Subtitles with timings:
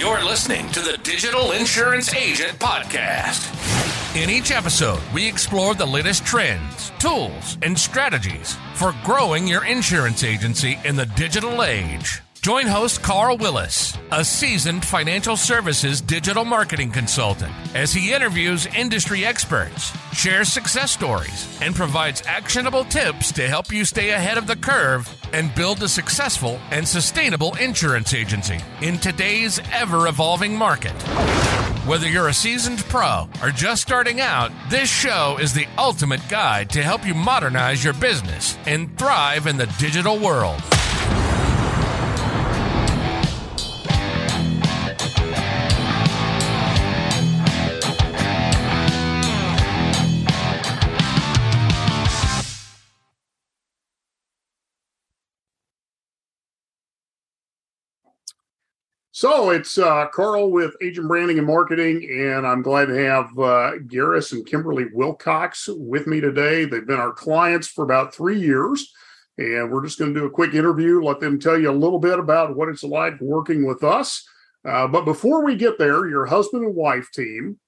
[0.00, 3.44] You're listening to the Digital Insurance Agent Podcast.
[4.16, 10.24] In each episode, we explore the latest trends, tools, and strategies for growing your insurance
[10.24, 12.22] agency in the digital age.
[12.42, 19.26] Join host Carl Willis, a seasoned financial services digital marketing consultant, as he interviews industry
[19.26, 24.56] experts, shares success stories, and provides actionable tips to help you stay ahead of the
[24.56, 30.94] curve and build a successful and sustainable insurance agency in today's ever evolving market.
[31.86, 36.70] Whether you're a seasoned pro or just starting out, this show is the ultimate guide
[36.70, 40.62] to help you modernize your business and thrive in the digital world.
[59.20, 63.72] So it's uh, Carl with Agent Branding and Marketing, and I'm glad to have uh,
[63.84, 66.64] Garris and Kimberly Wilcox with me today.
[66.64, 68.90] They've been our clients for about three years,
[69.36, 71.98] and we're just going to do a quick interview, let them tell you a little
[71.98, 74.26] bit about what it's like working with us.
[74.66, 77.58] Uh, but before we get there, your husband and wife team,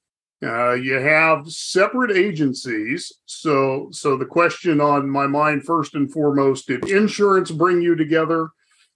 [0.42, 3.12] uh, you have separate agencies.
[3.27, 8.48] So, so the question on my mind, first and foremost, did insurance bring you together?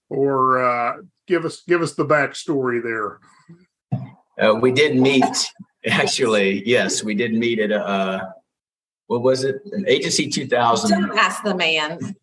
[0.09, 0.97] or uh,
[1.27, 3.19] give us give us the backstory there.
[4.39, 5.23] Uh, we did meet
[5.87, 6.67] actually.
[6.67, 8.19] Yes, we did meet at a uh,
[9.07, 9.61] what was it?
[9.71, 10.99] An agency two thousand.
[10.99, 12.15] Don't ask the man.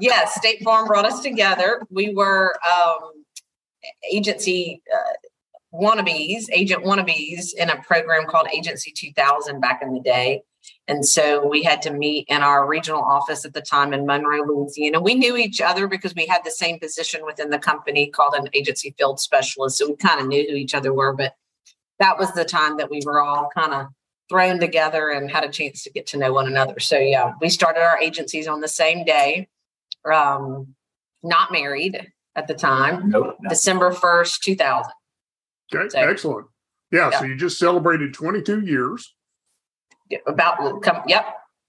[0.00, 1.82] yes, State Farm brought us together.
[1.90, 3.24] We were um,
[4.10, 5.28] agency uh,
[5.74, 10.42] wannabes, agent wannabes, in a program called Agency 2000 back in the day.
[10.90, 14.42] And so we had to meet in our regional office at the time in Monroe,
[14.42, 15.00] Louisiana.
[15.00, 18.48] We knew each other because we had the same position within the company called an
[18.54, 19.78] agency field specialist.
[19.78, 21.34] So we kind of knew who each other were, but
[22.00, 23.86] that was the time that we were all kind of
[24.28, 26.80] thrown together and had a chance to get to know one another.
[26.80, 29.46] So yeah, we started our agencies on the same day.
[30.12, 30.74] Um,
[31.22, 32.04] not married
[32.34, 33.10] at the time.
[33.10, 33.36] Nope.
[33.48, 34.92] December 1st, 2000.
[35.72, 36.46] Okay, so, excellent.
[36.90, 39.14] Yeah, yeah, so you just celebrated 22 years
[40.26, 41.26] about come yep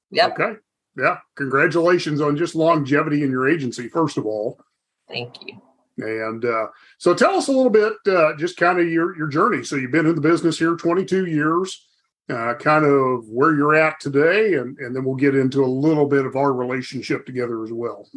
[0.10, 0.34] yep.
[0.34, 0.58] Okay
[0.98, 4.60] yeah congratulations on just longevity in your agency first of all.
[5.08, 5.62] Thank you.
[5.98, 9.64] And uh, so tell us a little bit uh, just kind of your your journey.
[9.64, 11.88] So you've been in the business here 22 years
[12.30, 16.06] uh, kind of where you're at today and and then we'll get into a little
[16.06, 18.08] bit of our relationship together as well.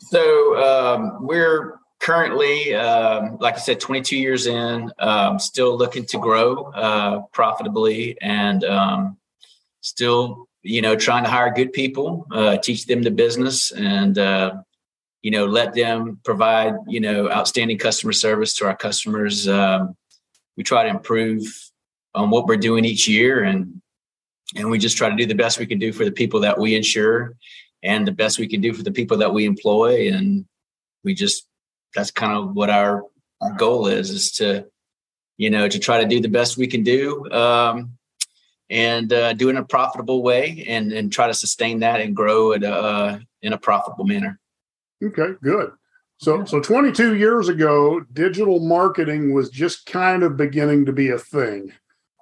[0.00, 6.18] So um, we're currently, um, like I said, 22 years in, um, still looking to
[6.18, 9.16] grow uh, profitably and um,
[9.80, 14.54] still, you know, trying to hire good people, uh, teach them the business, and uh,
[15.22, 19.48] you know, let them provide you know outstanding customer service to our customers.
[19.48, 19.96] Um,
[20.56, 21.42] we try to improve
[22.14, 23.80] on what we're doing each year, and
[24.56, 26.58] and we just try to do the best we can do for the people that
[26.58, 27.36] we insure,
[27.82, 30.44] and the best we can do for the people that we employ, and
[31.04, 31.46] we just
[31.94, 33.04] that's kind of what our
[33.40, 34.66] our goal is is to
[35.36, 37.97] you know to try to do the best we can do um,
[38.70, 42.14] and uh, do it in a profitable way and, and try to sustain that and
[42.14, 44.38] grow it uh, in a profitable manner.
[45.02, 45.72] Okay, good.
[46.18, 51.18] So, so 22 years ago, digital marketing was just kind of beginning to be a
[51.18, 51.72] thing.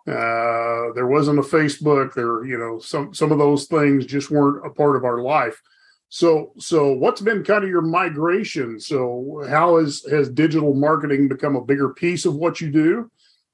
[0.07, 2.15] Uh, there wasn't a Facebook.
[2.15, 5.61] There, you know, some some of those things just weren't a part of our life.
[6.09, 8.79] So, so what's been kind of your migration?
[8.79, 13.11] So, how has has digital marketing become a bigger piece of what you do,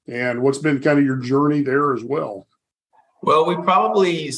[0.06, 2.46] and what's been kind of your journey there as well?
[3.22, 4.32] Well, we probably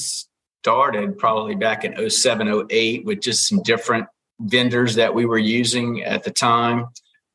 [0.62, 4.06] started probably back in 07, 08 with just some different
[4.41, 6.89] vendors that we were using at the time.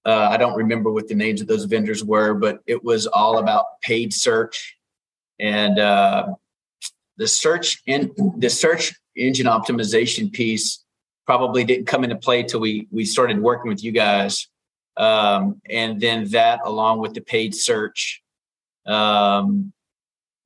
[0.06, 3.40] Uh, I don't remember what the names of those vendors were, but it was all
[3.40, 4.78] about paid search
[5.40, 6.28] and uh,
[7.18, 10.84] the search in the search engine optimization piece
[11.26, 14.48] probably didn't come into play till we we started working with you guys,
[14.98, 18.22] um, and then that along with the paid search
[18.86, 19.72] um,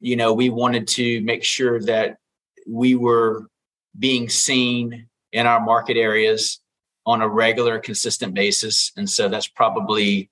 [0.03, 2.17] you know, we wanted to make sure that
[2.67, 3.47] we were
[3.97, 6.59] being seen in our market areas
[7.05, 8.91] on a regular, consistent basis.
[8.97, 10.29] And so that's probably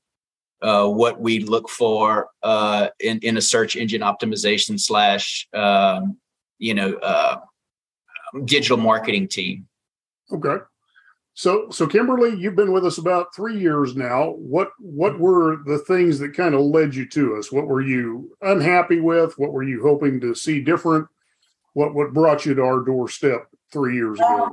[0.61, 6.17] uh, what we look for uh, in, in a search engine optimization slash, um,
[6.59, 7.37] you know, uh,
[8.43, 9.67] digital marketing team.
[10.33, 10.63] Okay.
[11.33, 14.31] So, so Kimberly, you've been with us about three years now.
[14.31, 17.51] What what were the things that kind of led you to us?
[17.51, 19.37] What were you unhappy with?
[19.37, 21.07] What were you hoping to see different?
[21.73, 24.51] What what brought you to our doorstep three years ago?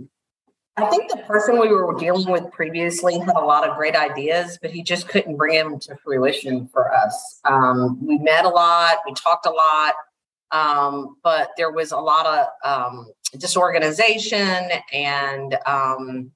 [0.76, 4.60] I think the person we were dealing with previously had a lot of great ideas,
[4.62, 7.40] but he just couldn't bring them to fruition for us.
[7.44, 9.94] Um, we met a lot, we talked a lot,
[10.52, 13.08] um, but there was a lot of um,
[13.38, 16.30] disorganization and um,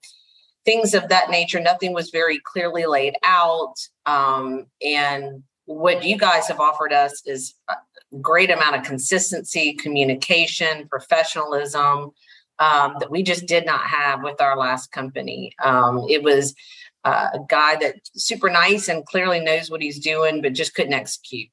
[0.64, 1.60] things of that nature.
[1.60, 3.74] Nothing was very clearly laid out.
[4.06, 7.74] Um, and what you guys have offered us is a
[8.20, 12.10] great amount of consistency, communication, professionalism
[12.58, 15.52] um, that we just did not have with our last company.
[15.62, 16.54] Um, it was
[17.04, 20.92] uh, a guy that super nice and clearly knows what he's doing, but just couldn't
[20.92, 21.48] execute.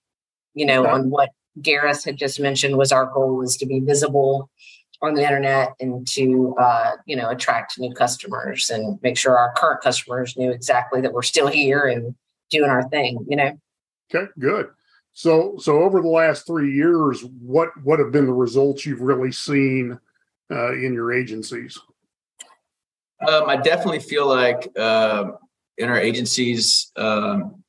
[0.53, 0.91] You know, okay.
[0.91, 1.29] on what
[1.61, 4.49] Garris had just mentioned was our goal was to be visible
[5.01, 9.53] on the internet and to uh, you know attract new customers and make sure our
[9.55, 12.15] current customers knew exactly that we're still here and
[12.49, 13.25] doing our thing.
[13.27, 13.59] You know.
[14.13, 14.67] Okay, good.
[15.13, 19.31] So, so over the last three years, what what have been the results you've really
[19.31, 19.99] seen
[20.51, 21.77] uh, in your agencies?
[23.27, 25.31] Um, I definitely feel like uh,
[25.77, 27.63] in our agencies, um,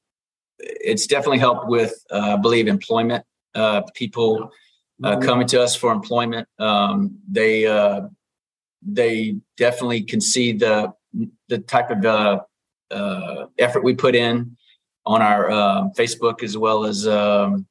[0.59, 3.25] it's definitely helped with, uh, I believe, employment.
[3.53, 4.53] Uh, people
[5.03, 5.23] uh, mm-hmm.
[5.23, 6.49] coming to us for employment.
[6.59, 8.03] Um, they uh,
[8.83, 10.93] they definitely can see the
[11.49, 12.43] the type of
[13.59, 14.57] effort we put in
[15.07, 17.67] on our um, Facebook as well as um,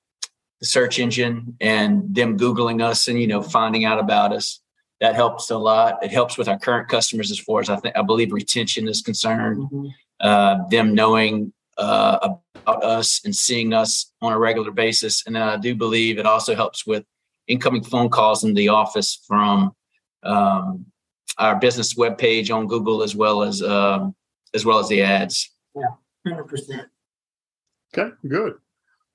[0.59, 4.61] the search engine and them googling us and you know finding out about us
[4.99, 6.03] that helps a lot.
[6.03, 9.01] It helps with our current customers as far as I think I believe retention is
[9.01, 9.63] concerned.
[9.63, 9.87] Mm-hmm.
[10.19, 15.43] Uh, them knowing uh, about us and seeing us on a regular basis, and then
[15.43, 17.05] I do believe it also helps with
[17.49, 19.75] incoming phone calls in the office from
[20.23, 20.85] um,
[21.37, 24.15] our business webpage on Google as well as um,
[24.53, 25.51] as well as the ads.
[25.75, 25.83] Yeah,
[26.25, 26.87] hundred percent.
[27.93, 28.53] Okay, good.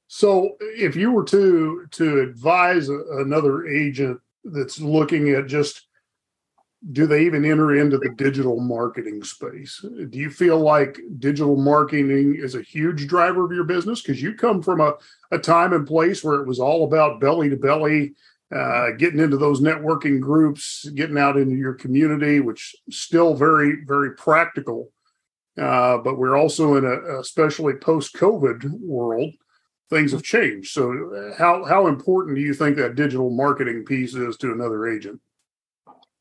[0.08, 5.86] So, if you were to to advise another agent that's looking at just
[6.92, 9.80] do they even enter into the digital marketing space?
[9.82, 14.02] Do you feel like digital marketing is a huge driver of your business?
[14.02, 14.94] Because you come from a,
[15.30, 18.14] a time and place where it was all about belly to belly,
[18.54, 24.14] uh, getting into those networking groups, getting out into your community, which still very, very
[24.14, 24.90] practical.
[25.58, 29.32] Uh, but we're also in a especially post COVID world
[29.88, 30.72] things have changed.
[30.72, 34.88] So, uh, how how important do you think that digital marketing piece is to another
[34.88, 35.20] agent?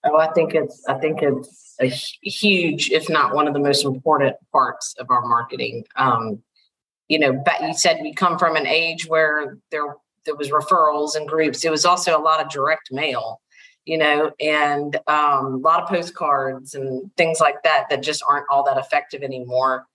[0.05, 3.85] Oh, I think it's I think it's a huge, if not one of the most
[3.85, 5.85] important parts of our marketing.
[5.95, 6.41] Um,
[7.07, 9.95] you know, but you said we come from an age where there
[10.25, 11.63] there was referrals and groups.
[11.63, 13.41] It was also a lot of direct mail,
[13.85, 18.45] you know, and um, a lot of postcards and things like that that just aren't
[18.51, 19.85] all that effective anymore.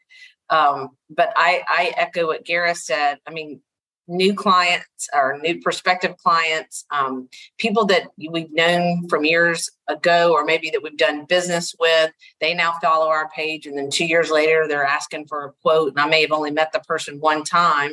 [0.51, 3.19] Um, but I, I echo what Garris said.
[3.27, 3.61] I mean,
[4.09, 7.29] new clients or new prospective clients, um,
[7.59, 12.11] people that we've known from years ago, or maybe that we've done business with,
[12.41, 13.67] they now follow our page.
[13.67, 15.91] And then two years later, they're asking for a quote.
[15.91, 17.93] And I may have only met the person one time.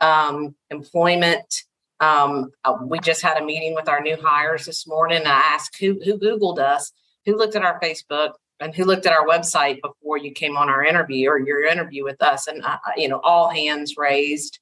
[0.00, 1.62] Um, employment.
[2.00, 5.22] Um, uh, we just had a meeting with our new hires this morning.
[5.24, 6.92] I asked who, who Googled us,
[7.24, 10.68] who looked at our Facebook, and who looked at our website before you came on
[10.68, 14.60] our interview or your interview with us and uh, you know all hands raised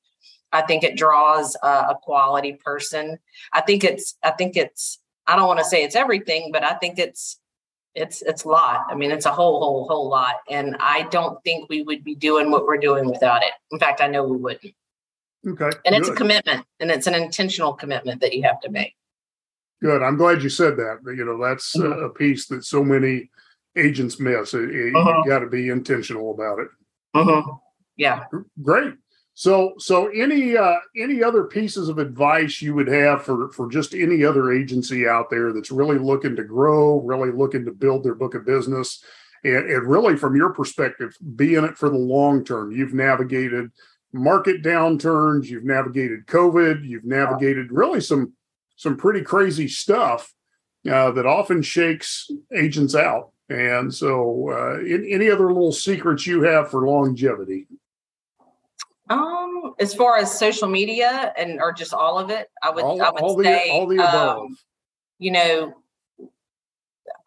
[0.55, 3.19] i think it draws a, a quality person
[3.53, 6.75] i think it's i think it's i don't want to say it's everything but i
[6.75, 7.39] think it's
[7.95, 11.43] it's it's a lot i mean it's a whole whole whole lot and i don't
[11.45, 14.37] think we would be doing what we're doing without it in fact i know we
[14.37, 14.75] wouldn't
[15.47, 18.95] okay and it's a commitment and it's an intentional commitment that you have to make
[19.83, 22.05] good i'm glad you said that you know that's mm-hmm.
[22.05, 23.29] a piece that so many
[23.77, 24.55] agents miss.
[24.55, 25.23] It, it, uh-huh.
[25.25, 26.69] You got to be intentional about it.
[27.15, 27.43] Uh-huh.
[27.97, 28.25] Yeah.
[28.63, 28.95] Great.
[29.37, 33.93] So, so any uh, any other pieces of advice you would have for for just
[33.93, 38.15] any other agency out there that's really looking to grow, really looking to build their
[38.15, 39.03] book of business,
[39.43, 42.71] and, and really from your perspective, be in it for the long term.
[42.71, 43.73] You've navigated
[44.13, 48.35] market downturns, you've navigated COVID, you've navigated really some
[48.77, 50.33] some pretty crazy stuff
[50.89, 53.31] uh, that often shakes agents out.
[53.49, 57.67] And so, uh, any other little secrets you have for longevity?
[59.11, 63.03] Um, as far as social media and or just all of it, I would all,
[63.03, 64.39] I would all say the, all the above.
[64.39, 64.59] Um,
[65.19, 65.75] you know,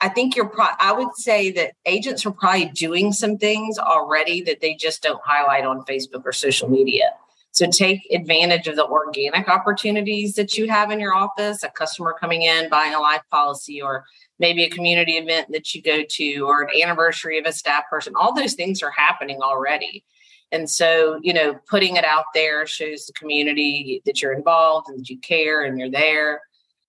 [0.02, 0.50] I think you're.
[0.50, 5.04] Pro- I would say that agents are probably doing some things already that they just
[5.04, 7.12] don't highlight on Facebook or social media.
[7.52, 11.64] So take advantage of the organic opportunities that you have in your office.
[11.64, 14.04] A customer coming in buying a life policy or
[14.40, 18.14] maybe a community event that you go to or an anniversary of a staff person
[18.16, 20.04] all those things are happening already
[20.52, 25.00] and so you know putting it out there shows the community that you're involved and
[25.00, 26.42] that you care and you're there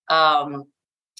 [0.09, 0.65] um,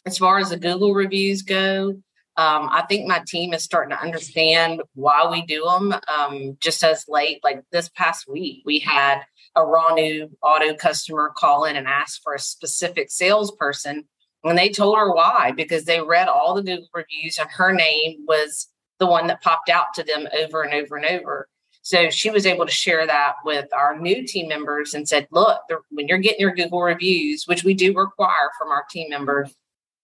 [0.05, 1.93] as far as the google reviews go
[2.37, 5.93] Um, I think my team is starting to understand why we do them.
[6.07, 9.23] Um, just as late, like this past week, we had
[9.57, 14.05] a raw new auto customer call in and ask for a specific salesperson.
[14.45, 18.23] And they told her why, because they read all the Google reviews and her name
[18.25, 18.69] was
[18.99, 21.49] the one that popped out to them over and over and over.
[21.89, 25.59] So she was able to share that with our new team members and said, look,
[25.89, 29.51] when you're getting your Google reviews, which we do require from our team members,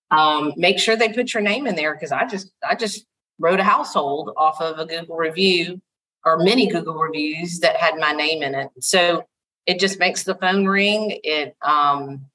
[0.10, 3.06] um, make sure they put your name in there because I just I just
[3.38, 5.80] wrote a household off of a Google review
[6.26, 8.72] or many Google reviews that had my name in it.
[8.80, 9.24] So
[9.68, 11.20] it just makes the phone ring.
[11.24, 12.26] It um,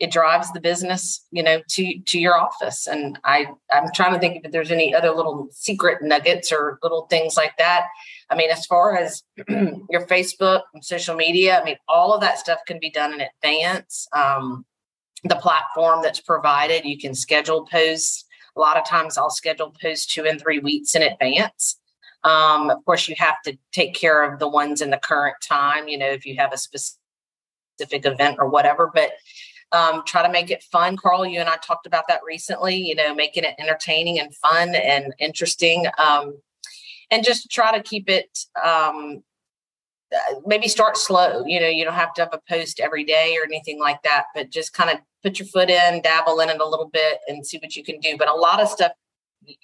[0.00, 2.86] it drives the business, you know, to to your office.
[2.86, 7.06] And I I'm trying to think if there's any other little secret nuggets or little
[7.06, 7.84] things like that.
[8.30, 12.38] I mean, as far as your Facebook and social media, I mean, all of that
[12.38, 14.08] stuff can be done in advance.
[14.16, 14.64] Um,
[15.24, 16.86] the platform that's provided.
[16.86, 18.24] You can schedule posts.
[18.56, 21.78] A lot of times I'll schedule posts two and three weeks in advance.
[22.24, 25.88] Um, of course, you have to take care of the ones in the current time,
[25.88, 29.12] you know, if you have a specific event or whatever, but
[29.72, 30.96] um, try to make it fun.
[30.96, 34.74] Carl, you and I talked about that recently, you know, making it entertaining and fun
[34.74, 35.86] and interesting.
[35.98, 36.38] Um,
[37.10, 39.22] and just try to keep it um,
[40.46, 41.44] maybe start slow.
[41.46, 44.24] You know, you don't have to have a post every day or anything like that,
[44.34, 47.46] but just kind of put your foot in, dabble in it a little bit, and
[47.46, 48.16] see what you can do.
[48.16, 48.92] But a lot of stuff,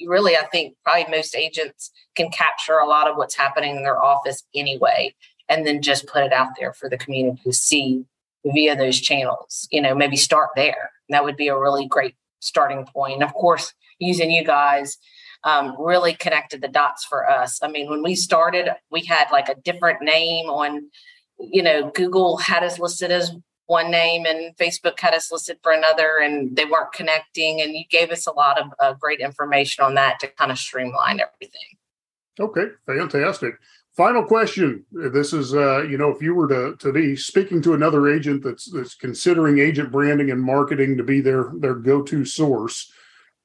[0.07, 4.03] really, I think, probably most agents can capture a lot of what's happening in their
[4.03, 5.15] office anyway,
[5.49, 8.05] and then just put it out there for the community to see
[8.53, 9.69] via those channels.
[9.71, 10.91] You know, maybe start there.
[11.09, 13.23] That would be a really great starting point.
[13.23, 14.99] Of course, using you guys
[15.45, 17.61] um, really connected the dots for us.
[17.63, 20.91] I mean, when we started, we had like a different name on,
[21.39, 23.33] you know, Google had us listed as
[23.67, 27.61] one name and Facebook had us listed for another, and they weren't connecting.
[27.61, 30.59] And you gave us a lot of uh, great information on that to kind of
[30.59, 31.77] streamline everything.
[32.39, 33.55] Okay, fantastic.
[33.97, 34.85] Final question.
[34.93, 38.45] This is, uh, you know, if you were to, to be speaking to another agent
[38.45, 42.93] that's that's considering agent branding and marketing to be their their go to source,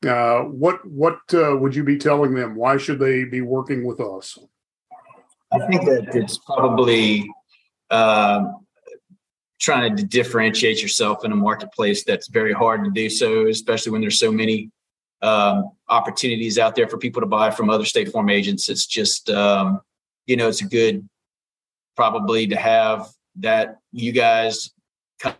[0.05, 2.55] uh, what what uh, would you be telling them?
[2.55, 4.38] Why should they be working with us?
[5.53, 7.29] I think that it's probably
[7.89, 8.43] uh,
[9.62, 14.01] trying to differentiate yourself in a marketplace that's very hard to do so, especially when
[14.01, 14.70] there's so many
[15.22, 18.67] um, opportunities out there for people to buy from other State Farm agents.
[18.67, 19.79] It's just um,
[20.25, 21.07] you know it's a good
[21.95, 24.71] probably to have that you guys
[25.21, 25.35] kind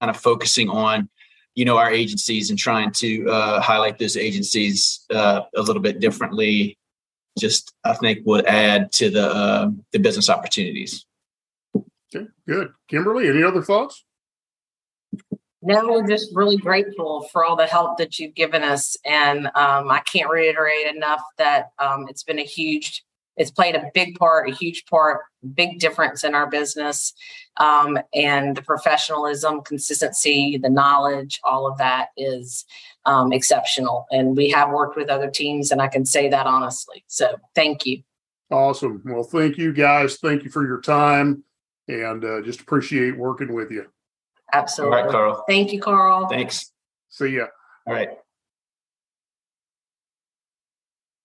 [0.00, 1.08] of focusing on
[1.54, 6.00] you know our agencies and trying to uh, highlight those agencies uh, a little bit
[6.00, 6.78] differently.
[7.38, 11.06] Just i think would add to the uh, the business opportunities.
[12.14, 12.72] Okay good.
[12.88, 14.04] Kimberly any other thoughts?
[15.62, 18.96] No we're just really grateful for all the help that you've given us.
[19.04, 23.04] And um, i can't reiterate enough that um, it's been a huge
[23.36, 25.20] it's played a big part, a huge part,
[25.54, 27.12] big difference in our business.
[27.58, 32.64] Um, and the professionalism, consistency, the knowledge, all of that is
[33.04, 34.06] um, exceptional.
[34.10, 37.04] And we have worked with other teams, and I can say that honestly.
[37.06, 38.02] So thank you.
[38.50, 39.02] Awesome.
[39.04, 40.18] Well, thank you guys.
[40.18, 41.44] Thank you for your time
[41.88, 43.86] and uh, just appreciate working with you.
[44.52, 44.98] Absolutely.
[44.98, 45.44] All right, Carl.
[45.48, 46.28] Thank you, Carl.
[46.28, 46.72] Thanks.
[47.08, 47.46] See ya.
[47.86, 48.10] All right.